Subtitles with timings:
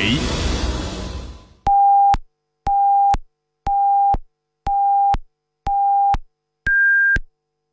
[0.00, 0.16] 维。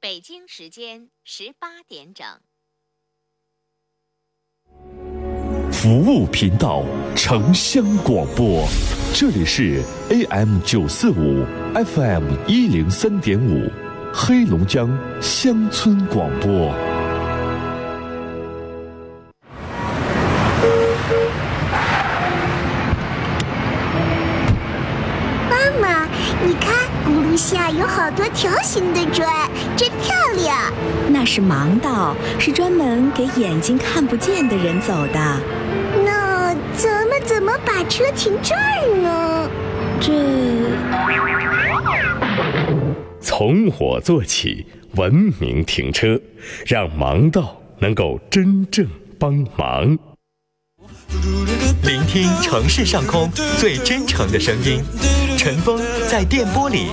[0.02, 2.26] 北京时间十八点整。
[5.72, 6.84] 服务频道，
[7.16, 8.68] 城乡广播，
[9.14, 13.70] 这里是 AM 九四五，FM 一零三点五，
[14.14, 14.90] 黑龙江
[15.22, 16.87] 乡村广播。
[28.38, 29.28] 条形的砖，
[29.76, 30.72] 真漂亮。
[31.10, 35.42] 那是盲道，是专门给眼睛看不见的人走的。
[36.06, 39.50] 那咱们怎么把车停这儿呢？
[40.00, 40.14] 这
[43.20, 46.22] 从我做起，文明停车，
[46.68, 48.86] 让盲道能够真正
[49.18, 49.98] 帮忙。
[51.82, 54.84] 聆听城市上空最真诚的声音，
[55.40, 56.90] 晨风在电波里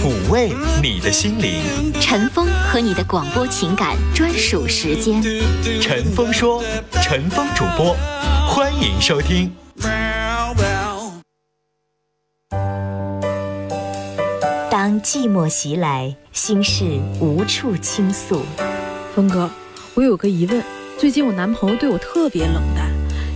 [0.00, 1.60] 抚慰你的心灵。
[2.00, 5.20] 陈峰和你的广播情感专属时间。
[5.80, 6.62] 陈峰说，
[7.02, 7.96] 陈峰主播，
[8.46, 9.52] 欢迎收听。
[14.70, 16.84] 当寂寞袭来，心事
[17.18, 18.42] 无处倾诉。
[19.16, 19.50] 峰哥，
[19.94, 20.62] 我有个疑问，
[20.96, 22.88] 最近我男朋友对我特别冷淡，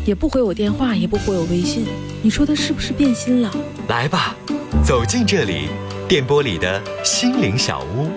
[0.07, 1.85] 也不回我电话，也不回我微信，
[2.23, 3.51] 你说他是不是变心了？
[3.89, 4.37] 来吧，
[4.85, 5.69] 走进这里，
[6.09, 8.11] 电波里的心灵小屋，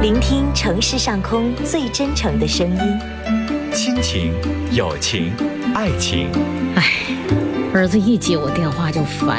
[0.00, 3.72] 聆听城市上空最真诚的声音。
[3.72, 4.32] 亲情、
[4.70, 5.32] 友情、
[5.74, 6.28] 爱情，
[6.76, 6.84] 唉，
[7.74, 9.38] 儿子一接我电话就烦，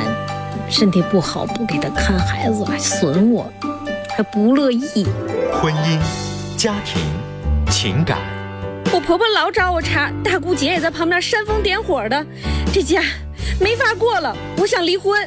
[0.69, 3.52] 身体不好不给他看孩子，还损我，
[4.17, 5.05] 还不乐意。
[5.53, 5.99] 婚姻、
[6.58, 7.02] 家庭、
[7.69, 8.17] 情感，
[8.91, 12.25] 我婆婆老找我茬，大姑姐也在旁边煽风点火的，
[12.73, 13.02] 这家
[13.59, 15.25] 没法过了，我想离婚。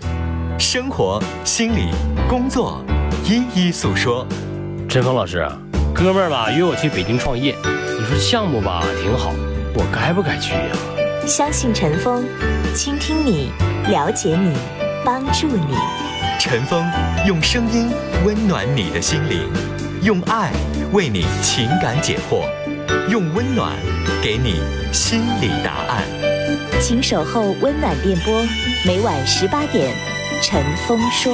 [0.56, 1.88] 生活、心理、
[2.34, 2.84] 工作，
[3.22, 4.26] 一一诉说。
[4.88, 5.48] 陈峰老师，
[5.94, 9.32] 哥们儿吧约我去北京创业，你说项目吧挺好，
[9.72, 10.76] 我该不该去呀、
[11.28, 12.24] 相信陈峰，
[12.74, 13.52] 倾听你，
[13.86, 14.52] 了解你，
[15.04, 15.76] 帮助你。
[16.40, 16.84] 陈峰
[17.24, 17.88] 用声音
[18.26, 19.48] 温暖你的心灵，
[20.02, 20.50] 用爱
[20.92, 22.42] 为你情感解惑，
[23.08, 23.70] 用温暖
[24.20, 24.56] 给你
[24.92, 26.02] 心理答案。
[26.80, 28.42] 请守候温暖电波，
[28.84, 29.94] 每晚十八点，
[30.42, 31.32] 陈峰说。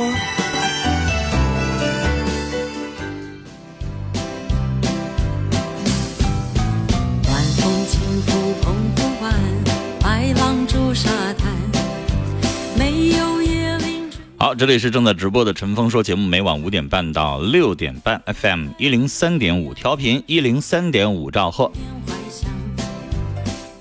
[14.61, 21.73] 这里是正在直播的陈峰说节目，每晚五点半到六点半，FM 一零三点五调频一零三点五兆赫，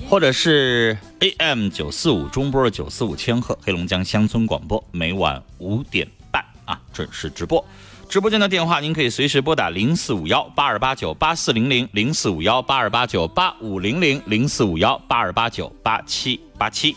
[0.08, 7.62] 或者是 AM 九四五中波九四五千赫，黑龙江乡村广播，每晚五点半啊准时直播。
[8.08, 16.96] 直播间的电话您可以随时拨打零四五幺八二八九八四零零零四五幺八二八九八五零零零四五幺八二八九八七八七。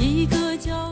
[0.00, 0.41] 一个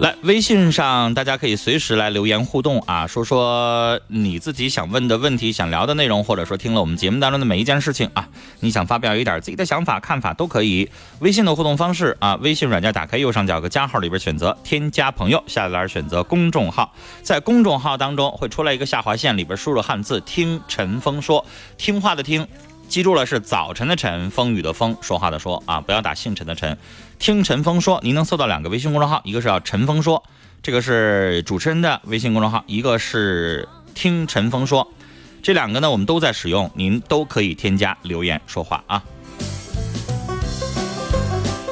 [0.01, 8.29] 来，微信上大家可以随时来留言互动啊，说说你自己想问的问题、想聊的内容，或者说听了我们节目当中的每一件事情啊，
[8.61, 10.91] 你想发表一点自己的想法、看法都可以。
[11.19, 21.45] 微信的互动方式啊，微信软件打开右上角有个加号里边选择添加朋友，下栏选择公众号，在公众号当中会出来一个下划线，里边输入汉字“听陈峰说”，
[21.77, 22.47] 听话的听。
[22.91, 26.77] 记住了，是早晨的晨，风雨的风，说话的说啊，不要打姓陈的陈。
[27.21, 30.25] 听陈峰说，您能搜到两个微信公众号，一个是叫陈峰说，
[30.61, 34.93] 这个是主持人的微信公众号，一个是听陈峰说，
[35.41, 39.01] 这两个呢我们都在使用，您都可以添加留言说话啊。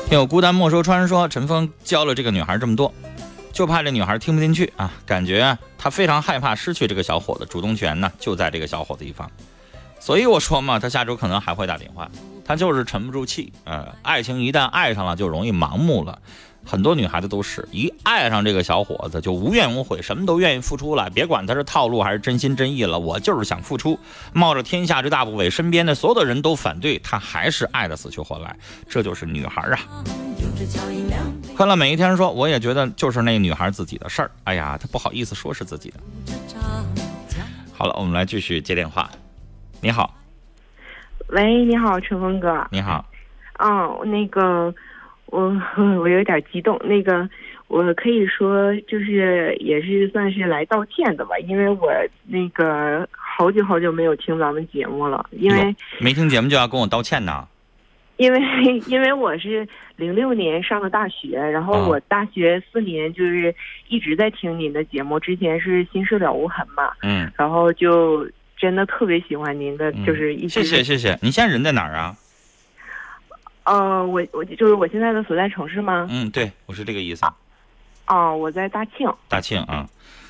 [0.09, 2.95] 听有孤单莫说川说，陈峰教了这个女孩这么多，
[3.53, 9.29] 就怕这女孩听不进去啊，感觉她非常害怕失去这个小伙子，主动权呢就在这个小伙子一方。
[10.01, 12.11] 所以我说嘛，他下周可能还会打电话，
[12.45, 13.53] 他就是沉不住气。
[13.65, 16.19] 呃，爱情一旦爱上了，就容易盲目了。
[16.65, 23.99] 很多女孩子都是一爱上这个小伙子就无怨无悔，什么都愿意付出了，别管他是套路还是真心真意了，我就是想付出，
[24.35, 28.55] 冒着天下之大不韪，身边的所有的人都反对，他还是爱的死去活来，
[28.87, 29.79] 这就是女孩啊。
[31.57, 34.31] 快乐每一天说，我也觉得就是那女孩自己的事儿。
[34.45, 36.01] 哎呀，她不好意思说是自己的。
[37.73, 39.11] 好了，我们来继续接电话。
[39.81, 40.13] 你好，
[41.29, 42.67] 喂，你好，陈峰哥。
[42.73, 43.05] 你好，
[43.59, 44.75] 哦，那个，
[45.27, 45.57] 我
[46.01, 46.77] 我有点激动。
[46.83, 47.29] 那个，
[47.69, 51.93] 我可以说就是也是算是来道歉的吧，因为我
[52.27, 57.47] 那个好久好久没有听咱们节目了，因为没听节目就要跟我道歉呢。
[58.19, 58.41] 因为
[58.89, 59.65] 因为我是
[59.95, 63.55] 零六年上的大学，然后哦我大学四年就是
[63.87, 71.19] 一直在听您的节目，之前是心事了无痕嘛，嗯，然后就真的特别喜欢您的，嗯就是一直谢谢谢谢。
[71.23, 72.17] 你现在人在哪儿啊？
[73.65, 76.07] 呃，我我就是我现在的所在城市吗？
[76.11, 77.27] 嗯，对，我是这个意思。
[78.07, 79.07] 哦，我在大庆。
[79.29, 79.87] 大庆啊，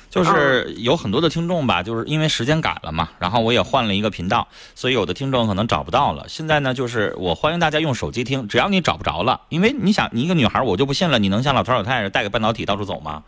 [0.09, 6.25] 就是有很多的听众吧，就是因为时间改了嘛，然后我也换了一个频道，所以有的听众可能找不到了。
[6.27, 13.23] 现在呢，就是我欢迎大家用手机听，只要你找不着了，因为你想，你一个女孩，我就不信了，你能像老头老太太带个半导体到处走吗？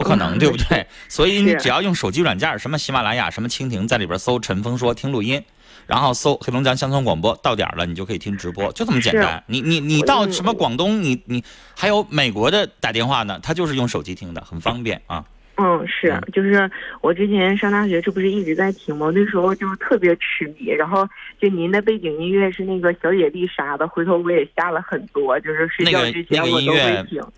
[0.00, 0.86] 不可能，嗯对不对？
[1.08, 5.42] 所以你只要用手机软件，什么喜马拉雅、什么蜻蜓，在里边搜“陈峰说”听录音，
[5.86, 9.44] 然后搜黑龙江乡村广播，到点儿了你就可以听直播，就这么简单。
[9.46, 11.44] 你你你到什么广东，你你
[11.76, 15.22] 还有美国的打电话呢，他就是用手机听的，很方便啊。
[15.62, 16.70] 嗯，是，就是
[17.02, 19.10] 我之前上大学，这不是一直在听吗？
[19.14, 21.06] 那时候就特别痴迷，然后
[21.38, 27.18] 就您的背景音乐是那个小野丽莎的，回头我也下了很多，就是睡觉那个之前那个我都音乐会听。
[27.18, 27.32] 那个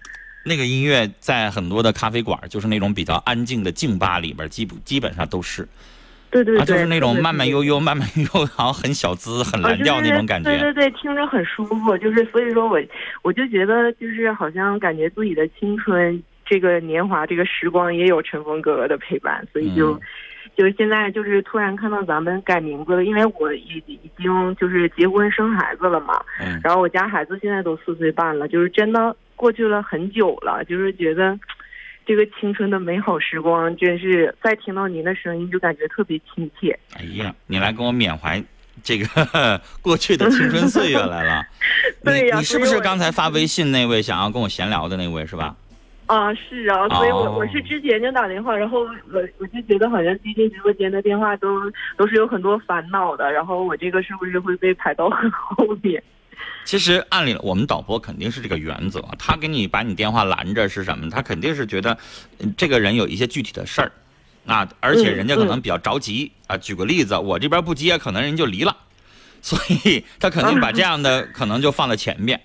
[0.44, 5.66] 音乐在很多的咖啡馆，就是那种比较安静的静吧里边，基基本上都是。
[6.30, 10.50] 对对对，啊，就是那种慢慢悠悠、慢慢悠悠， 然后很小资、很啊蓝调那种感觉。
[10.50, 11.96] 对对对，听着很舒服。
[11.98, 12.80] 就是所以说我
[13.22, 20.00] 我就觉得就是好像感觉自己的青春这个年华这个时光也有陈峰哥哥的陪伴，所以就。
[20.52, 31.38] 嗯就是现在，就是突然看到咱们改名字了，因为我已已经就是结婚生孩子了嘛，嗯然后我家孩子现在都四岁半了，就是真的过去了很久了，就是觉得
[32.04, 36.78] 这个青春的美好时光，真是再听到您的声音就感觉特别亲切。
[36.94, 38.42] 哎呀，你来跟我缅怀
[38.82, 39.06] 这个
[39.80, 41.42] 过去的青春岁月来了。
[42.04, 45.56] 对呀你你是不是刚才发微信那位想要跟我闲聊的那位是吧？
[46.06, 56.02] 啊，是啊，所以我、哦我是之前就打电话，然后我我就觉得好像接进直播间的电话都都是有很多烦恼的，然后我这个是不是会被排到很后面？
[56.64, 61.08] 其实按理我们导播肯定是这个原则，他给你把你电话拦着是什么？
[61.08, 61.96] 他肯定是觉得
[62.40, 63.90] 嗯这个人有一些具体的事儿
[64.46, 66.56] 啊，而且人家可能比较着急啊。
[66.56, 68.76] 举个例子，我这边不接，可能人就离了，
[69.40, 72.40] 所以他肯定把这样的可能就放在前面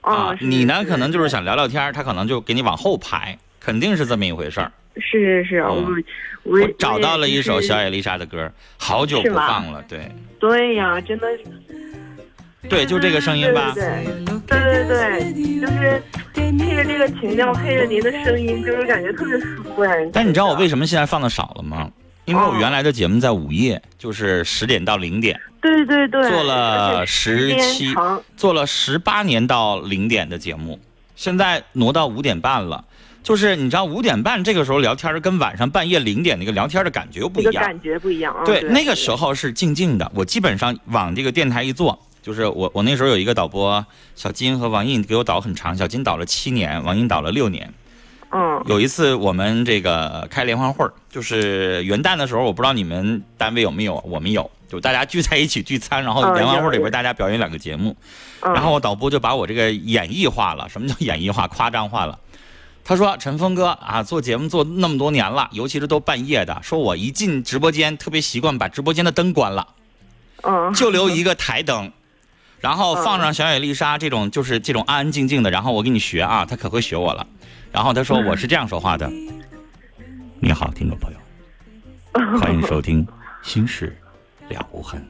[0.00, 0.36] 啊。
[0.40, 4.72] 你呢，可能就是想聊聊天，他可能就给你往后排，肯定是这么一回事儿。
[4.96, 6.04] 是是是，我嗯
[6.42, 9.82] 我我找到了一首小野丽莎的歌，好久不放了。
[9.88, 11.28] 对对呀，真的
[12.68, 13.72] 对，就这个声音吧。
[13.74, 14.04] 对
[14.46, 16.02] 对对就是
[16.34, 19.92] 配着这个情调，配着您的声音，就是感觉特别舒服呀。
[20.12, 21.90] 但你知道我为什么现在放的少了吗？
[22.26, 27.94] 因为我哦原来的节目在午夜，就是十点到零点，对对对，做了十七，
[28.36, 30.78] 做了十八年到零点的节目，
[31.14, 32.84] 现在挪到五点半了。
[33.22, 37.62] 就是你知道五点半这个时候聊天，跟晚上半夜零点那个聊天的感觉又不一样。
[37.62, 38.42] 感觉不一样啊。
[38.46, 43.84] 对，对，那个时候是静静的，我基本上往这个电台一坐，就是我我那时候有一个导播
[44.16, 47.70] 小金和王印给我导很长，小金导了七年，王印导了六年。
[48.32, 57.96] 嗯有一次我们这个开联欢会儿，就是元旦的时候，我不知道你们单位有没有，我们有，就大家聚在一起聚餐，然后嗯联欢会儿里边大家表演两个节目，
[58.42, 60.68] 嗯，然后我导播就把我这个演绎化了。
[60.68, 61.48] 什么叫演绎化？
[61.48, 62.18] 夸张化了。
[62.82, 69.68] 他说：“陈峰哥啊，做节目做那么多年了，尤其是都半夜的，说我一进直播间特别习惯把直播间的灯关了，
[70.42, 71.92] 嗯就留一个台灯，
[72.60, 77.26] 然后放上小野丽莎这种就是这种安安静静的，然后我给你学啊，他可会学我了。
[77.72, 79.10] 然后他说我是这样说话的。
[80.40, 81.18] 你好，听众朋友，
[82.40, 83.06] 欢迎收听
[83.42, 83.96] 《心事
[84.48, 85.00] 了无痕》。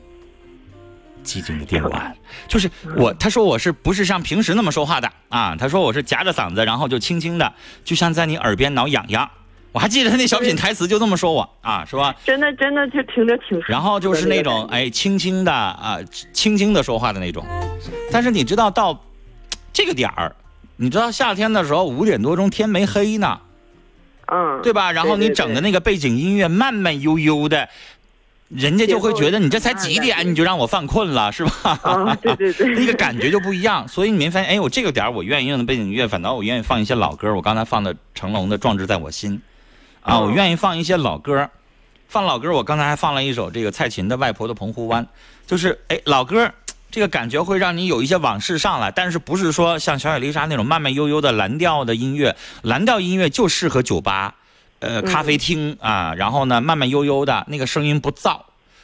[1.22, 2.16] 寂静的夜晚，
[2.48, 3.12] 就是我。
[3.14, 5.54] 他说我是不是像平时那么说话的啊？
[5.54, 7.52] 他说我是夹着嗓子，然后就轻轻的，
[7.84, 9.30] 就像在你耳边挠痒痒。
[9.72, 12.14] 我还记得他那小品台词就这么说我啊，是吧？
[12.24, 13.60] 真的真的就听着挺。
[13.68, 15.98] 然后就是那种哎，轻轻的啊，
[16.32, 17.44] 轻轻的说话的那种。
[18.10, 19.00] 但是你知道到
[19.72, 20.34] 这个点儿，
[20.76, 23.38] 你知道夏天的时候五点多钟天没黑呢，
[24.26, 24.90] 嗯，对吧？
[24.90, 27.68] 然后你整的那个背景音乐慢慢悠悠的，
[28.48, 31.78] 人家就会觉得你这才几点你就让我犯困了，是吧？
[31.82, 33.86] 啊，对对对， 那个感觉就不一样。
[33.86, 37.32] 所以你没发现，哎，我这个点儿我愿意用的背景音乐，反倒我愿意放一些老歌。
[37.32, 39.38] 我刚才放的成龙的《壮志在我心》，
[40.02, 41.48] 啊，哦我愿意放一些老歌。
[42.08, 45.04] 放老歌，我刚才还放了一首这个蔡琴的《外婆的澎湖湾》，
[45.46, 46.52] 就是哎老歌，
[46.90, 54.34] 这个感觉会让你有一些往事上来，但是不是说像小野丽莎那种慢慢悠悠的蓝调的音乐，蓝调音乐就适合酒吧，
[54.80, 58.40] 呃，咖啡厅啊，然后呢慢慢悠悠的那个声音不燥，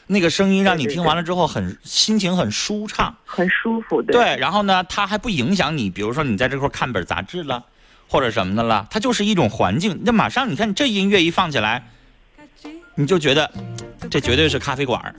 [0.07, 3.13] 那个声音让你听完了之后很心情很舒畅。
[3.25, 4.15] 很舒服，对。
[4.15, 7.65] 对，然后呢，它还不影响你，比如说你在这块看本杂志了，
[8.09, 10.01] 或者什么的了，它就是一种环境。
[10.05, 11.83] 那马上你看这音乐一放起来，
[12.95, 13.51] 你就觉得
[14.11, 15.15] 这绝对是咖啡馆儿，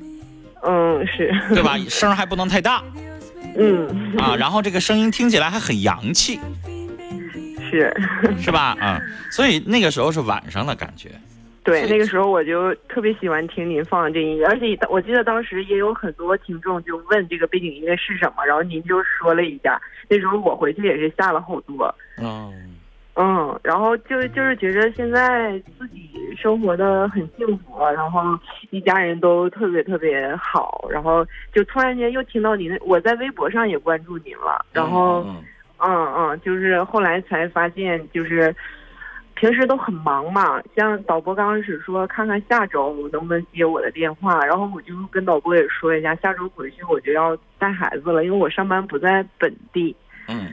[0.64, 1.78] 嗯是，对吧？
[1.90, 2.84] 声儿还不能太大，
[3.56, 6.40] 嗯啊，然后这个声音听起来还很洋气，
[7.70, 7.96] 是
[8.40, 8.76] 是吧？
[8.80, 9.02] 啊，
[9.32, 11.12] 所以那个时候是晚上的感觉。
[11.64, 19.78] 对，那个时候我就特别喜欢听您放的这音乐，而且我记得当时也有很多听众就问这个背景音乐是什么，然后您就说了一下。
[20.08, 21.94] 那时候我回去也是下了好多。
[22.18, 22.54] 嗯
[23.20, 28.22] 嗯，然后就就是觉得现在自己生活的很幸福，然后
[28.70, 35.44] 一家人都特别特别好，然后就突然间又听到您，我在微博上也关注您了，然后嗯
[35.80, 38.56] 嗯嗯，就是后来才发现就是。
[39.40, 49.96] 平时都很忙嘛，像导播刚开始说看看下周能不能接我的电话，然后我就跟导播也说一下，下周回去我就要带孩子了，因为我上班不在本地，
[50.28, 50.52] 嗯，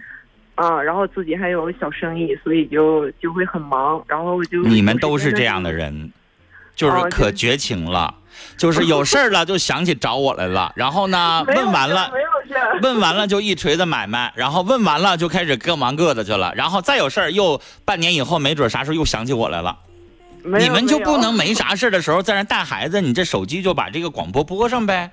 [0.54, 6.12] 啊，然后自己还有小生意，所以就就会很忙，然后就你们都是这样的人，
[6.76, 8.14] 就是哦可绝情了，
[8.56, 19.76] 就是有事儿了就想起找我来了，然后呢 问完了没有问完了就一锤子买卖，然后问完了就开始各忙各的去了，然后再有事儿又半年以后没准啥时候又想起我来了。
[20.44, 25.10] 你们就不能没啥事儿的时候在那带孩子，你这手机就把这个广播播上呗，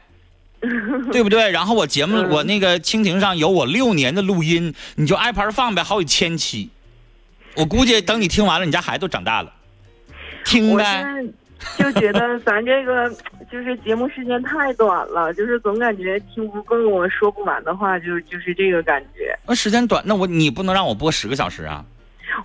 [1.12, 1.50] 对不对？
[1.52, 6.70] 然后我节目、嗯我那个蜻蜓上有我六年的录音，你就挨盘放呗，好几千期。
[7.56, 9.52] 我估计等你听完了，你家孩子都长大了，
[10.46, 11.06] 听我呗。
[11.78, 13.08] 就觉得咱这个
[13.52, 19.38] 就是节目时间太短了，就是总感觉听不够，我说不完的话，就就是这个感觉。
[19.46, 21.86] 那时间短，那我你不能让我播十个小时啊，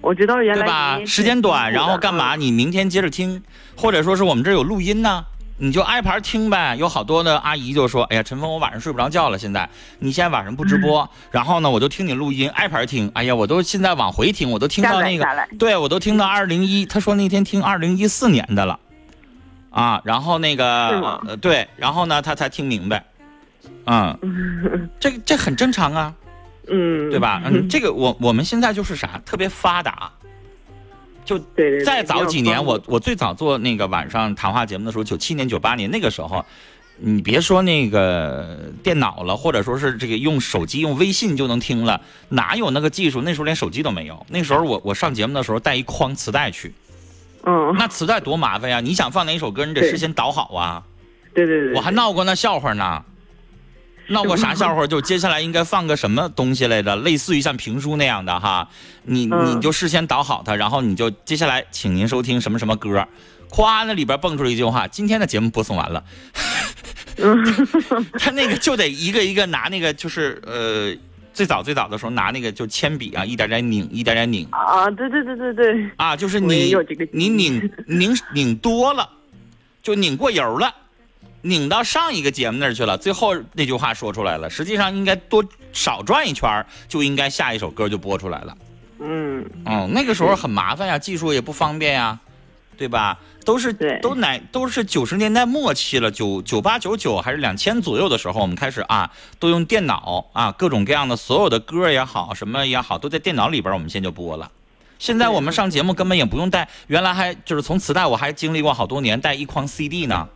[0.03, 1.01] 我知道原来对吧？
[1.07, 2.35] 时间短，然后干嘛？
[2.35, 3.43] 嗯你明天接着听，
[3.75, 5.25] 或者说是我们这有录音呢，
[5.59, 6.77] 你就挨盘听呗。
[6.77, 13.11] 有好多的阿姨就说：“哎呀，陈峰，我晚上睡不着觉了，现在你现在晚上不直播，然后呢，我就听你录音，挨盘听。
[13.15, 15.27] 哎呀，我都现在往回听，我都听到那个
[15.59, 18.79] 对我都听到二零一，他说那天听二零一四年的了，
[19.71, 23.05] 啊，然后那个呃对，然后呢，他才听明白，
[23.87, 24.19] 嗯，
[25.01, 26.15] 这这很正常啊。”
[26.69, 27.41] 嗯，对吧？
[27.45, 30.11] 嗯，这个我我们现在就是啥，特别发达。
[31.27, 31.39] 就
[31.85, 36.43] 再早几年，我我最早做那个晚上谈话节目的时候，九七年、九八年那个时候，
[36.99, 43.21] 你别说那个电脑了，或者说是这个用手机、用微信就能听了，哪有那个技术？
[43.21, 44.25] 那时候连手机都没有。
[44.31, 46.73] 那时候我我上节目的时候带一筐磁带去，
[47.43, 48.81] 嗯，那磁带多麻烦呀！
[48.81, 50.83] 你想放哪一首歌，你得事先导好啊。
[51.35, 53.05] 对对对，我还闹过那笑话呢。
[54.09, 54.87] 闹过啥笑话？
[54.87, 56.95] 就接下来应该放个什么东西来着？
[56.97, 58.69] 类似于像评书那样的哈，
[59.05, 63.07] 你嗯你就事先导好它，然后你就接下来请您收听什么什么歌，
[63.51, 66.05] 夸那里边蹦出了一句话：今天的节目播送完了。
[68.19, 70.95] 他那个就得一个一个拿那个，就是呃，
[71.33, 76.75] 最早最早的时候拿那个就铅笔啊，一点点拧，一点点拧啊，对对对对对，啊，就是你
[77.13, 79.09] 你拧拧拧多了，
[79.83, 80.73] 就拧过油了。
[81.47, 84.51] 拧到上一个节目那儿去了，最后那句话说出来了。
[84.51, 88.57] 实际上应该多少转一圈儿，就应该下一首歌就播出来了。
[88.99, 92.19] 嗯，嗯，那个时候很麻烦呀，技术也不方便呀，
[92.77, 93.19] 对吧？
[93.45, 104.51] 都是对都哪都是九十年代末期了，九九八九九还是两千左右的时候，我们开始啊，都用电脑啊，各种各样的所有的歌也好，什么也好，都在电脑里边，我们先就播了。
[104.99, 110.27] 现在我们上节目根本也不用带，原来还就是从磁带，我还经历过好多年带一筐 CD 呢。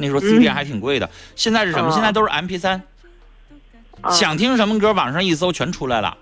[0.00, 1.88] 那时候 CD 还挺贵的，现在是什么？
[1.88, 2.80] 哦现在都是 MP 3
[4.00, 6.16] 啊想听什么歌，网上一搜全出来了，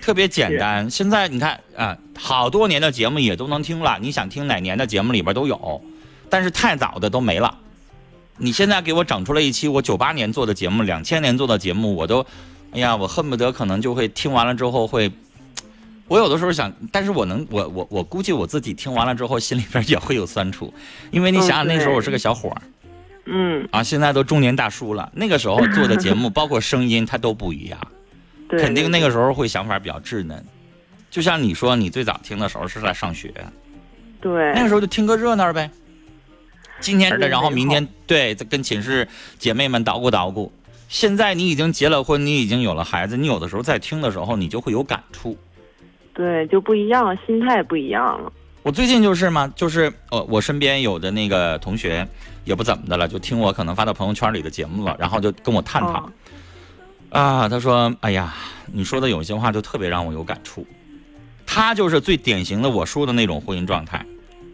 [0.00, 0.90] 特别简单。
[0.90, 5.80] 现在你看啊，好多年的节目也都能听了，你想听哪年的节目里边都有，
[6.28, 7.56] 但是太早的都没了。
[8.36, 12.26] 你现在给我整出来一期我九八年做的节目，两千年做的节目，我都，
[12.72, 15.10] 哎呀，我恨不得可能就会听完了之后会。
[16.08, 20.72] 我有的时候想，但是我能，我我我估计我自己听完了之后，心里边也会有酸楚，
[21.10, 22.62] 因为你想想那时候我是个小伙儿，
[23.24, 25.10] 嗯，啊，现在都中年大叔了。
[25.14, 27.78] 那个时候做的节目， 包括声音，它都不一样。
[28.48, 30.44] 对，肯定那个时候会想法比较稚嫩。
[31.10, 33.32] 就像你说，你最早听的时候是在上学，
[34.20, 35.68] 对，那个时候就听个热闹呗。
[36.78, 39.08] 今天的，嗯然后明天对，再跟寝室
[39.38, 40.52] 姐妹们捣鼓捣鼓。
[40.88, 45.36] 现在你已经结了婚，你已经有了孩子，你有的时候在听的时候，你就会有感触。
[46.16, 48.32] 对就不一样，心态不一样了。
[48.62, 52.04] 我最近就是嘛，就是呃，我身边有的那个同学
[52.44, 56.00] 也不怎么的了，就听我可能发到朋友圈里的节目了，然后就跟我探讨。
[56.00, 56.12] 哦
[57.10, 58.34] 啊，他说：“哎呀，
[58.72, 60.66] 你说的有些话就特别让我有感触。
[61.46, 64.04] 她就是最典型的我说的那种婚姻状态，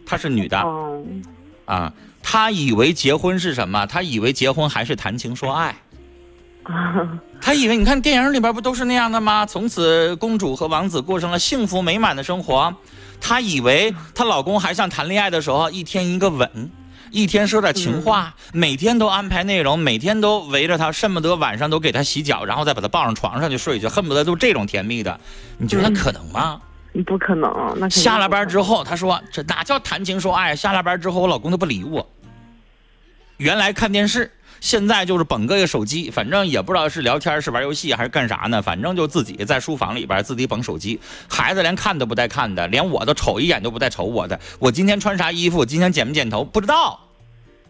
[0.05, 1.03] 她是女的哦，
[1.65, 1.91] 啊，
[2.21, 3.87] 她以为结婚是什么？
[3.87, 5.75] 她以为结婚还是谈情说爱。
[7.41, 9.45] 她以为你看电影里边不都是那样的吗？
[9.45, 12.73] 从此公主和王子过上了幸福美满的生活。
[13.19, 16.71] 她以为她老公还像谈恋爱的时候一天一个吻，
[17.11, 25.19] 一天说点情话，每天都安排内容，每天都围着她，恨不得晚上都给她洗脚，然后再把她抱上床上去睡去，恨不得都这种甜蜜的，
[25.57, 26.61] 你觉得可能吗？
[27.07, 30.55] 不可能，那下了班之后，他说这哪叫谈情说爱？
[30.55, 32.07] 下了班之后，我老公都不理我。
[33.37, 34.31] 原来看电视，
[34.63, 44.39] 现在就是捧个手机，反正也不知道是聊天是玩游戏还是干啥呢，反正就自己在书房里边自己捧手机，孩子连看都不带看的，连我都瞅一眼都不带瞅我的。
[44.59, 45.65] 我今天穿啥衣服？
[45.65, 46.45] 今天剪没剪头？
[46.45, 46.97] 不知道。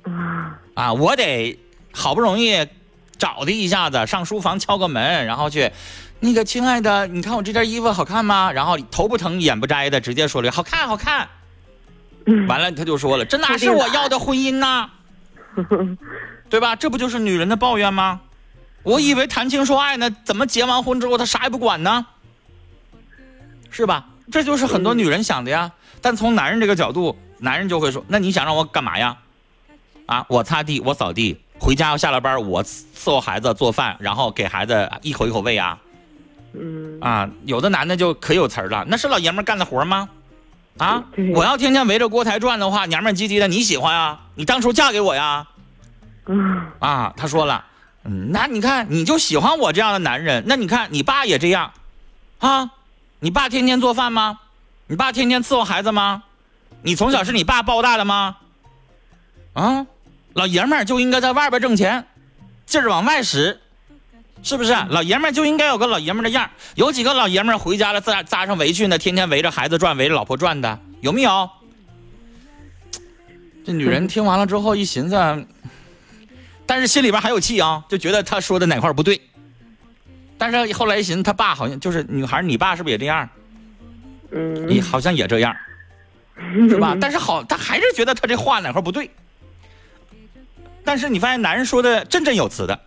[0.03, 1.59] 啊，啊，我得
[1.91, 2.63] 好不容易
[3.17, 5.71] 找他一下子，上书房敲个门，然后去，
[6.19, 8.51] 那个亲爱的，你看我这件衣服好看吗？
[8.51, 11.27] 然后头不疼眼不摘的直接说了好看好看。
[12.47, 14.91] 完了他就说了，这哪是我要的婚姻呐？
[16.49, 16.75] 对吧？
[16.75, 18.21] 这不就是女人的抱怨吗？
[18.83, 22.05] 我以为谈情说爱呢，怎么结完婚之后他啥也不管呢？
[23.69, 24.05] 是吧？
[24.31, 25.71] 这就是很多女人想的呀。
[26.01, 29.17] 但从男人这个角度，男人就会说：“那你想让我干嘛呀？
[30.05, 35.79] 啊，我擦地，我扫地，回家下了班我伺候孩子做饭，然后给孩子一口一口喂啊。
[36.53, 40.09] 嗯啊，有的男的就可有词儿了，那是老爷们干的活吗？
[40.77, 44.22] 啊，我要天天围着锅台转的话，娘们唧唧的，你喜欢啊？
[44.35, 45.47] 你当初嫁给我呀？
[46.25, 47.65] 嗯啊，他说了，
[48.05, 51.71] 嗯，那你看你就喜欢我这样的男人，那你看你爸也这样，
[52.39, 52.69] 啊，
[53.19, 54.39] 你爸天天做饭吗？
[54.87, 56.23] 你爸天天伺候孩子吗？
[56.81, 58.37] 你从小是你爸抱大的吗？
[59.53, 59.85] 啊，
[60.33, 62.07] 老爷们儿就应该在外边挣钱，
[62.65, 63.59] 劲儿往外使，
[64.41, 64.73] 是不是？
[64.89, 71.49] 老爷们就应该有个老爷们的样儿有几个老爷们回家了扎扎上围裙的，天天围着孩子转，围着老婆转的，有没有？
[73.65, 75.45] 这女人听完了之后一寻思，
[76.65, 79.21] 但是心里边还有气啊，就觉得他说的哪块不对。
[80.37, 83.29] 但是后来一寻思，他爸好像就是女孩，你爸是不是也这样？
[84.31, 85.55] 嗯，也好像也这样，
[86.67, 86.97] 是吧？
[86.99, 89.09] 但是好，他还是觉得他这话哪块不对。
[90.83, 92.77] 但是你发现男人说的振振有词的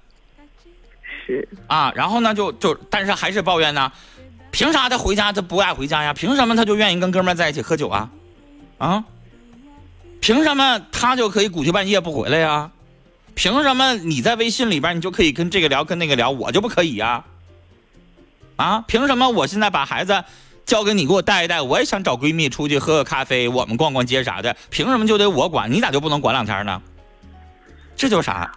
[1.25, 3.91] 是啊，然后呢就就，但是还是抱怨呢，
[4.51, 6.13] 凭啥他回家他不爱回家呀？
[6.13, 8.11] 凭什么他就愿意跟哥们儿在一起喝酒啊？
[8.77, 9.05] 啊？
[10.27, 12.69] 凭什么他就可以鼓秋半夜不回来呀？
[13.37, 17.25] 凭什么你在微信里边你就可以跟这个聊跟那个聊，我就不可以呀？
[18.57, 18.83] 啊？
[18.89, 20.25] 凭什么我现在把孩子
[20.65, 25.71] 交给你给我带一带，我也想找闺蜜出去喝个咖啡，我们逛逛街啥的，凭什么就得我管？
[25.71, 26.83] 你咋就不能管两天呢？
[27.95, 28.51] 这就是啥？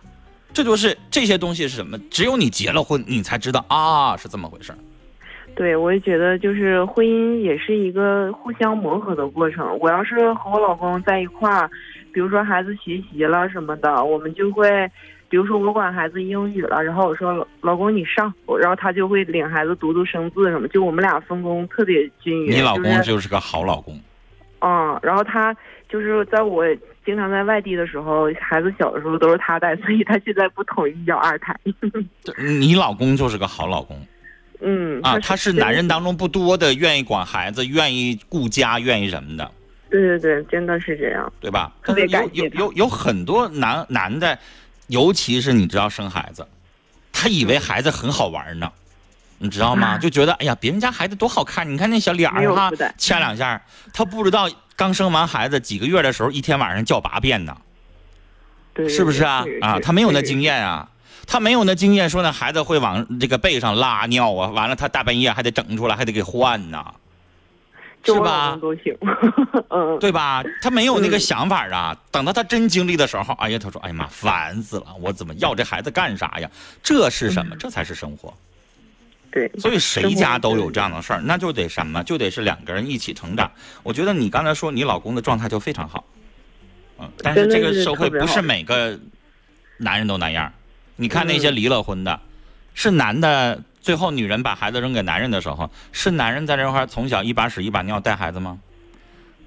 [0.52, 2.00] 这就是这些东西是什么？
[2.10, 4.76] 只有你结了婚，你才知道啊，是这么回事。
[5.60, 9.78] 对，我也觉得就是婚姻也是一个互相磨合的过程。
[9.82, 11.70] 我要是和我老公在一块儿，
[12.14, 14.90] 比如说孩子学习了什么的，我们就会，
[15.28, 22.56] 比如说我管孩子英语了，然后我说老老公你上，然后他就会领孩子读读生字什么，就我们俩分工特别均匀。
[22.56, 24.00] 你老公就是就是个好老公，
[24.62, 25.54] 嗯，然后他
[25.90, 26.64] 就是在我
[27.06, 31.54] 经常在外地的时候，孩子小的时候都是他带，所以他现在不同意要二胎。
[32.58, 33.98] 你老公就是个好老公
[34.62, 39.52] 嗯啊，他是男人当中不多的愿意管孩子、愿意顾家、愿意什么的，
[39.90, 41.32] 对对对，真的是这样。
[41.40, 41.72] 对吧？
[41.88, 44.38] 有有有有很多男男的，
[44.88, 46.46] 尤其是你知道生孩子，
[47.12, 48.72] 他以为孩子很好玩呢。
[49.42, 49.98] 你知道吗？
[50.02, 53.62] 就觉得哎呀，别人家孩子多好看，你看那小脸哈掐两下，
[53.94, 57.56] 他不知道刚生完孩子几个月的时候，一天晚上叫八遍呢。
[58.88, 59.46] 是不是啊？
[59.62, 60.90] 啊，他没有那经验啊，
[61.32, 66.84] 他没有那经验，说那孩子会往这个背上拉尿啊，完了他大半夜还得整出来，还得给换呢，
[68.04, 68.62] 是吧公？
[68.62, 68.98] 都行。
[69.70, 70.44] 嗯，对吧？
[70.60, 71.96] 他没有那个嗯想法啊。
[72.10, 74.88] 等到他真经历的时候，哎呀，他说：“哎呀妈，烦死了！
[75.00, 76.50] 我怎么要这孩子干啥呀？
[76.82, 77.56] 这是什么？
[77.58, 78.34] 这才是生活。
[79.32, 82.04] 对，所以谁家都有这样的事儿，那就得什么？
[82.04, 83.52] 就得是两个人一起成长。
[83.84, 86.04] 我觉得你刚才说你老公的状态就非常好，
[86.98, 89.00] 嗯，但是这个社会不是每个
[89.78, 90.52] 男人都那样。
[91.00, 92.20] 你看那嗯些离了婚的，
[92.74, 98.60] 是男的最后女人把孩子扔给男人的时候，是男人在这块从小一把屎一把尿带孩子吗？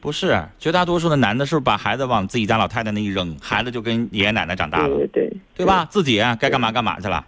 [0.00, 4.96] 不是，绝大多数的男的是不是把孩子往自己家老太太那一扔，孩子就跟爷爷奶奶长大了。
[4.96, 5.86] 对对对，吧？
[5.90, 7.24] 自己该干嘛干嘛去了。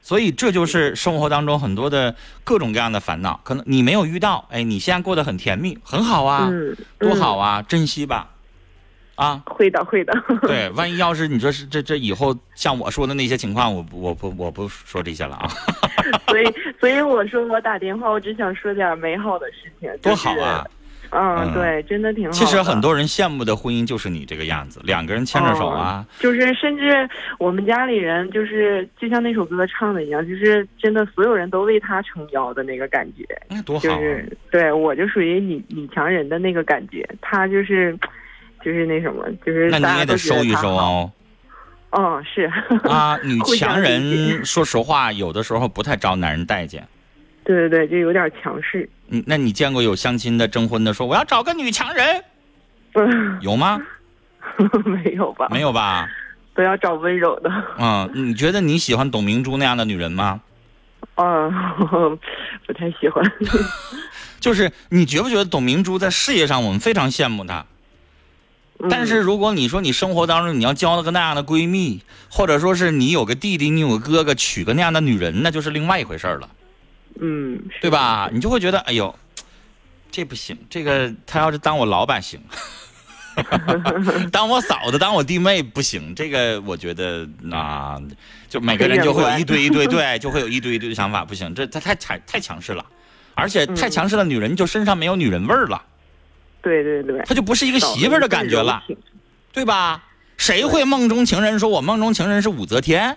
[0.00, 2.14] 所以这就是生活当中很多的
[2.44, 8.30] 各种各样的烦恼，可能你没有遇到，哎，你现在过得很甜蜜，很好啊，嗯，多好啊，珍惜吧，
[9.16, 10.12] 啊，会的会的。
[10.42, 15.48] 对， 万一要是你说是这这以后像我说的那些情况，我不我不我不说这些了啊，
[16.28, 16.44] 所以
[16.80, 19.90] 所以我说我打电话，我只想说点美好的事情。
[20.02, 20.64] 多好啊！！
[21.10, 22.36] 嗯，嗯对，真的挺好的。
[22.36, 33.24] 其实很多人羡慕的婚姻就是你这个样子，两个人牵着手啊，就是甚至我们家里人，就是就像那首歌唱的一样，就是真的所有人都为他撑腰的那个感觉。
[33.48, 33.94] 那多好啊！
[33.94, 37.96] 就是对我就属于女女强人的那个感觉，他就是
[38.64, 40.70] 就是那什么，就是那你也得收一收。
[40.70, 41.12] 哦。
[41.96, 42.50] 嗯，是
[42.88, 46.86] 啊，女 强人，说实话，有的时候不太招男人待见。
[47.44, 48.88] 对对对，就有点强势。
[49.08, 52.24] 嗯，那你见过有相亲的征婚的说我要找个女强人，
[52.94, 53.78] 嗯， 有吗？
[54.84, 55.46] 没有吧？
[55.52, 56.08] 没有吧？
[56.54, 57.50] 都要找温柔的。
[57.78, 60.40] 嗯，你觉得你喜欢董明珠那样的女人吗？
[61.16, 61.52] 嗯，
[62.66, 63.24] 不太喜欢。
[64.40, 67.64] 就是你觉不觉得董明珠在事业上我们非常羡慕她？
[68.84, 68.88] 嗯。
[68.90, 76.48] 但是如果你说你生活当中你要交了个那样的闺蜜，或者说是你有个弟弟，你有个哥哥，娶个那样的女人，那就是另外一回事儿了，
[77.20, 78.30] 嗯，对吧？
[78.32, 79.14] 你就会觉得，哎呦，
[80.10, 82.40] 这不行，这个他要是当我老板行，
[84.30, 88.00] 当我嫂子、当我弟妹不行，这个我觉得啊、
[88.48, 92.84] 就每个人就会有一堆一堆，对，就会有一堆一堆的想法，不行，这他太太太强势了，
[93.34, 95.82] 而且太强势的女人就身上没有女人味儿了。
[96.64, 98.82] 对对对，他就不是一个媳妇儿的感觉了，
[99.52, 100.02] 对吧？
[100.36, 103.16] 谁会梦中情人说我梦中情人是武则天？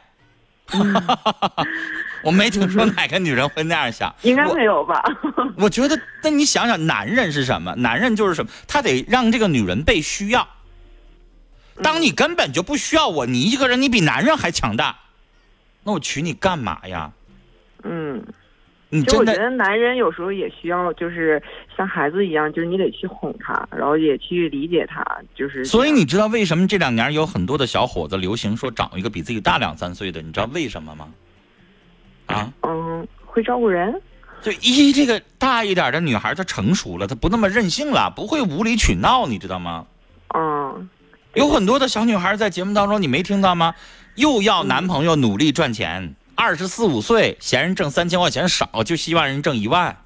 [2.23, 5.01] 我没听说哪个女人会那样想，应该没有吧？
[5.55, 7.73] 我觉得，那你想想，男人是什么？
[7.75, 8.51] 男人就是什么？
[8.67, 10.47] 他得让这个女人被需要。
[11.81, 14.97] 当你根本就不需要我，你一个人你比男人还强大，
[15.83, 17.11] 那我娶你干嘛呀？
[17.83, 18.21] 嗯，
[19.05, 21.41] 就我觉得男人有时候也需要，就是
[21.75, 25.03] 像孩子一样，就是你得去哄他，然后也去理解他，
[25.35, 25.65] 就是。
[25.65, 30.21] 所以你知道为什么这两年有很多的小伙子流行说找一个比自己大两三岁的？
[30.21, 31.07] 你知道为什么吗？
[32.27, 32.53] 啊？
[32.61, 34.01] 嗯，会照顾人。
[34.41, 39.85] 就一这个大一点的女孩，她成熟了，她不那么任性了，不会无理取闹，你知道吗？
[40.33, 40.89] 嗯。
[41.33, 43.75] 有很多的小女孩在节目当中，你没听到吗？
[44.15, 46.15] 又要男朋友努力赚钱，
[46.47, 49.97] 二十四五岁嫌人挣三千块钱少，就希望人挣一万，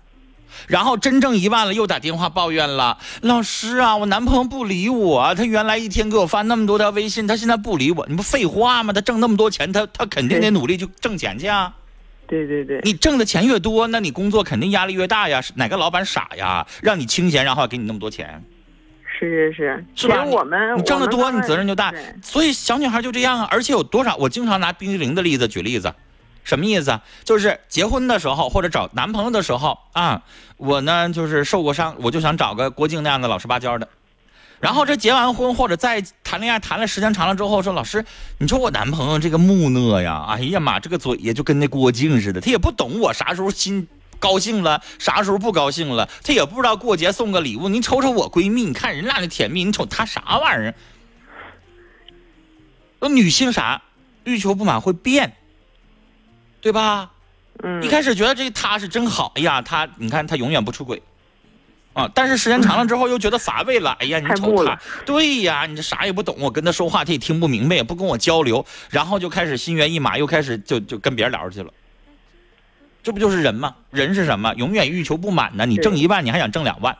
[0.66, 8.92] 然后真挣一万了，又打电话抱怨了，老师啊，我男朋友不理我，他原来一天给我发那么多条微信，他现在不理我，你不废话吗？
[8.92, 11.76] 他挣那么多钱，他他肯定得努力去挣钱去啊。
[12.26, 15.44] 对对对，你挣的钱越多，那你工作肯定压力越大呀。
[15.54, 16.66] 哪个老板傻呀？
[16.82, 18.44] 让你清闲，然后还给你那么多钱，
[19.06, 20.24] 是是是，是吧？
[20.24, 21.94] 我们你挣得多，你责任就大。
[22.24, 23.48] 所以小女孩就这样啊。
[23.52, 24.16] 而且有多少？
[24.16, 25.94] 我经常拿冰激凌的例子举例子，
[26.44, 27.02] 什么意思啊？
[27.24, 30.24] 就是结婚的时候或者找男朋友的时候啊，
[30.58, 33.88] 我呢就是受过伤，我就想找个郭靖那样的老实巴交的。
[34.60, 38.06] 然后这结完婚或者再谈恋爱谈了时间长了之后，说老师，
[38.38, 43.88] 你说我男朋友这个木讷呀，哎呀妈，这个嘴呀就跟那郭靖似的，他也不懂我啥时候心
[44.20, 47.70] 高兴了，啥时候不高兴了，他也不知道过节送个礼物。
[47.70, 50.76] 你瞅瞅我闺蜜，你看人俩那甜蜜，你瞅他啥玩意儿？
[53.00, 53.82] 那女性啥，
[54.26, 55.38] 欲求不满会变，
[56.62, 57.12] 对吧？
[57.64, 57.84] 嗯。
[57.84, 61.02] 一开始觉得这他是真好，哎呀，他你看他永远不出轨。
[61.94, 62.10] 啊！
[62.16, 63.92] 但是时间长了之后又觉得乏味了。
[64.00, 71.70] 哎呀，你瞅他，对呀，你这啥也不懂，我跟他说话他也听不明白，也不跟我交流，然后就开始心猿意马，又开始就就跟别人聊去了。
[73.04, 73.76] 这不就是人吗？
[73.90, 74.54] 人是什么？
[74.56, 75.66] 永远欲求不满呢。
[75.66, 76.98] 你挣一万，你还想挣两万，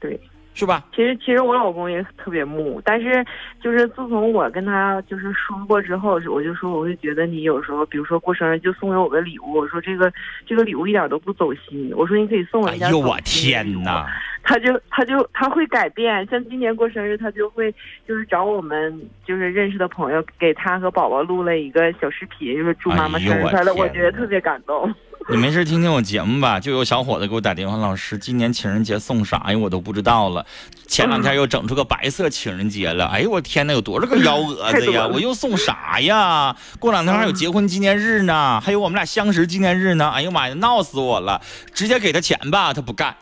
[0.00, 0.18] 对，
[0.54, 0.84] 是吧？
[0.94, 3.24] 其实其实我老公也特别木，但是
[3.60, 10.12] 就是自从我跟他就是说过之后，我就说我会觉得你有时候，比如说过生日就送给我个礼物，我说这个
[10.46, 12.86] 这个礼物一点都不走心，我说你可以送我一下。
[12.86, 14.06] 哎呦我天哪！
[14.44, 17.72] 他就他就他会改变，像今年过生日，他就会
[18.06, 24.92] 就是找我们就是认识的朋友，给他和宝宝录了一个小视频，就是祝妈妈生日快乐，哎、我我觉得特别感动。
[25.30, 29.56] 你没事听听我节目吧，就有小伙子给我打电话，老师，今年情人节送啥呀？
[29.56, 30.44] 我都不知道了。
[30.88, 35.06] 前两天又整出个白色情人节了，哎呦我天呐，有多少个幺蛾子呀？
[35.06, 36.54] 我又送啥呀？
[36.78, 40.10] 过两天还有结婚纪念日呢，还有我们俩相识纪念日呢。
[40.10, 41.40] 哎呦妈呀，闹死我了！
[41.72, 43.14] 直接给他钱吧，他不干。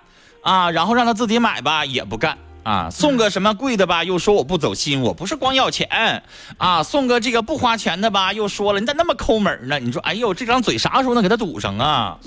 [0.43, 2.90] 啊，然后让他自己买吧，也不干啊。
[2.90, 6.23] 送个什么贵的吧，又说我不走心，我不是光要钱
[6.59, 6.83] 啊。
[6.83, 9.79] 送个这个不花钱的吧，又说了你咋那么抠门呢？
[9.79, 12.18] 你说，哎呦，这张嘴啥时候能给他堵上啊？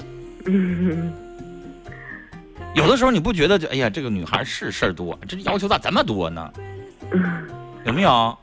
[2.74, 6.52] 有的时候你不觉得，哎呀，这个女孩是事儿多，这要求咋这么多呢？
[7.86, 8.38] 有没有？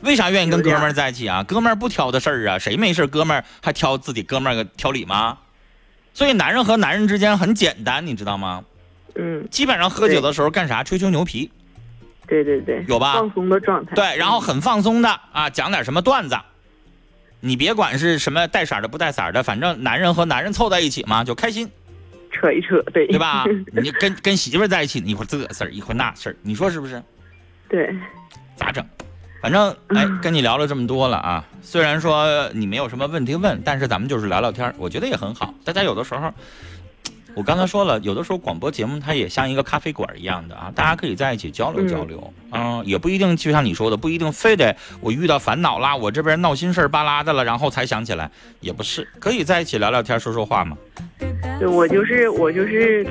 [0.00, 1.42] 为啥愿意跟哥们儿在一起啊？
[1.42, 5.38] 哥们儿不挑的事儿啊，谁没事哥们儿还挑自己哥们儿个挑理吗？
[6.12, 8.62] 所以男人和男人之间很简单，你知道吗？
[9.16, 10.82] 嗯，基本上喝酒的时候干啥？
[10.82, 11.50] 吹吹牛皮。
[12.26, 13.14] 对对对，有吧？
[13.14, 13.94] 放松的状态。
[13.94, 16.36] 对，然后很放松的啊，讲点什么段子。
[17.40, 21.70] 你别管是什么带色的不带色的，反正男人和男人凑在一起嘛，就开心。
[22.32, 23.44] 扯一扯，对对吧？
[23.72, 27.02] 你跟跟媳妇在一起，一会儿这事儿，一会儿那事儿，你说是不是？
[27.68, 27.94] 对。
[28.56, 28.84] 咋整？
[29.42, 35.52] 反正哎， 跟你聊了这么多了啊，虽然说你没有什么问题问，但是咱们就是聊聊天，我觉得也很好。
[35.64, 36.32] 大家有的时候
[37.34, 50.76] 我刚才说了，有的时候广播节目它也像一个咖啡馆一样的啊，大家可以在一起交流交流，嗯，也不一定就像你说的，不一定非得我遇到烦恼啦，我这边闹心事儿巴拉的了，然后才想起来，也不是，可以在一起聊聊天，说说话嘛。
[51.58, 53.06] 对我就是我就是，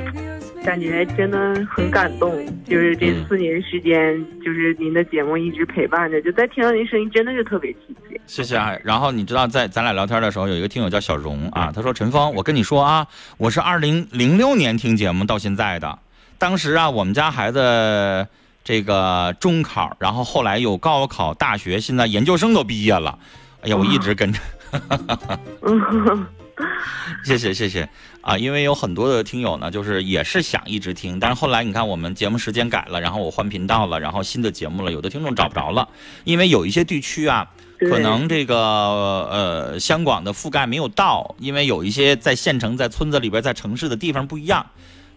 [0.63, 2.45] 感觉真的很感动。
[2.65, 8.19] 就是这四年时间，就是您的节目一直陪伴着，就在听到您声音，真的是特别亲切。
[8.25, 8.75] 谢谢啊。
[8.83, 13.05] 然后你知道，在咱俩聊天的时候，有一个听友叫小荣啊，他说：“陈峰，我跟你说啊，
[13.37, 15.99] 我是二零零六年听节目到现在的，
[16.37, 18.27] 当时啊，我们家孩子
[18.63, 23.19] 这个中考，然后后来有高考、大学，现在研究生都毕业了。
[23.61, 24.39] 哎呀，我一直跟着。
[27.25, 27.87] 谢谢谢谢。
[28.21, 35.89] 啊，因为有很多的听友呢，就是也是想一直听，但是后来你看我们节目时间改了，然后我换频道了，然后新的节目了，有的听众找不着了，
[36.23, 37.45] 因为有一些地区啊，
[37.79, 44.65] 可能这个呃香港的覆盖没有到，因为有一些在县城、在村子里边、在城市的地方不一样。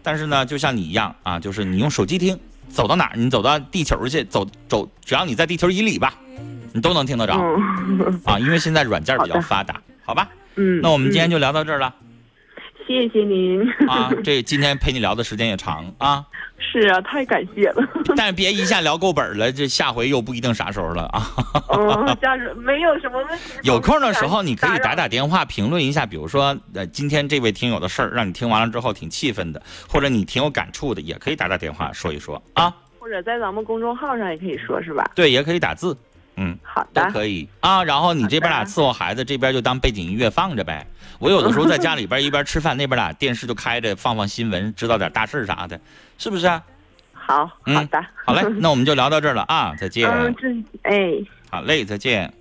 [0.03, 6.13] 但是呢，就像你一样啊，就是你用手机听，走到哪儿，你走到地球去，走走，只要你在地球以里吧，
[6.73, 7.35] 你都能听得着
[8.25, 10.27] 啊，因为现在软件比较发达，好吧？
[10.57, 11.93] 嗯，那我们今天就聊到这儿了。
[12.85, 16.25] 谢谢您啊，这今天陪你聊的时间也长啊。
[16.57, 17.87] 是啊，太感谢了。
[18.17, 21.21] 但是别一下聊够本了，这下回又不一定啥时候了啊。
[21.69, 23.59] 哦， 家人没有什么问题。
[23.61, 32.73] 有空的时候你可以打打电话评论一下，比如说呃今天这位听友的事儿，让你听完了之后挺气愤的，或者你挺有感触的，也可以打打电话说一说啊。
[32.99, 35.11] 或者在咱们公众号上也可以说，是吧？
[35.15, 35.95] 对，也可以打字，
[36.37, 37.83] 嗯，好的，都可以啊。
[37.83, 40.85] 然后你这边俩伺候孩子，这边就当背景音乐放着呗。
[41.19, 45.79] 我有的时候在家里边一边吃饭，那边俩电视就开着，放放新闻，知道点大事啥的，
[46.17, 46.63] 是不是啊？
[47.11, 50.09] 好，好的，好嘞， 那我们就聊到这儿了啊，再见。
[50.09, 50.47] 嗯，这
[50.83, 51.11] 哎，
[51.49, 52.31] 好嘞，再见。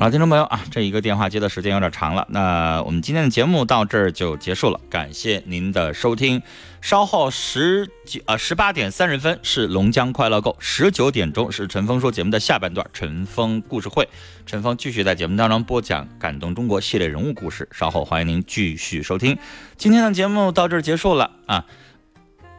[0.00, 6.40] 好，听众朋友啊，这一个电话接的时间有点长了，那我们今天的节目到这儿就结束了，感谢您的收听。
[6.80, 14.08] 稍后十九呃十八点三十分是龙江快乐购，十九点钟是陈峰说节目的下半段，陈峰故事会，
[14.46, 19.36] 陈峰继续在节目当中播讲感动中国系列人物故事，稍后欢迎您继续收听。
[19.76, 21.66] 今天的节目到这儿结束了啊。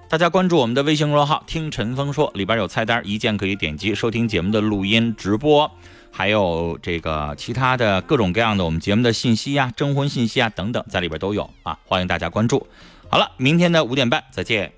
[0.07, 5.71] 大家关注我们的微信公众号“听陈峰说”，里边有菜单，一键可以点击收听节目的录音直播，
[6.11, 12.67] 还有这个其他的各种各样的我们节目的信息呀、征婚信息啊等等，在里边都有啊，欢迎大家关注。
[13.09, 14.73] 好了，明天的五点半再见。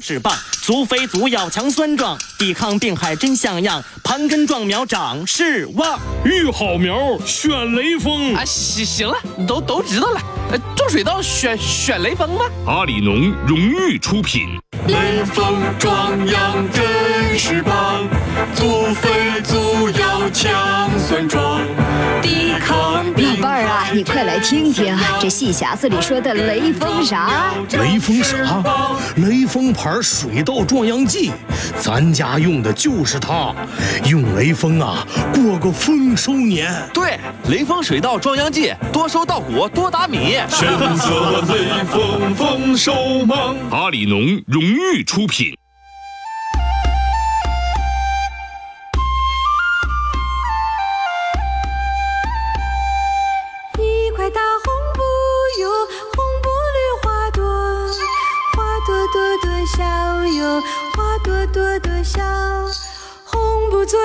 [0.00, 5.98] 是棒，足肥足要强酸壮，抵抗病害真像样，盘根壮苗长势旺。
[6.24, 10.20] 育好苗选雷锋啊，行行了，都都知道了。
[10.52, 12.44] 呃，种水稻选选雷锋吧？
[12.64, 14.56] 阿里农荣誉出品。
[14.86, 18.06] 雷锋壮阳真是棒，
[18.54, 21.60] 足肥足要强酸壮，
[22.22, 27.52] 抵抗老伴儿啊，你快来听听这戏匣子里说的雷锋啥？
[27.72, 28.62] 雷锋啥？
[29.16, 31.32] 雷锋牌水稻壮阳剂，
[31.80, 33.54] 咱家用的就是它，
[34.10, 36.74] 用雷锋啊，过个丰收年。
[36.92, 37.16] 对，
[37.48, 40.38] 雷锋水稻壮秧剂，多收稻谷，多打米。
[40.48, 45.57] 选择雷锋丰收忙，阿里农荣誉出品。
[60.94, 62.22] 花朵朵朵笑。
[63.24, 63.98] 红不醉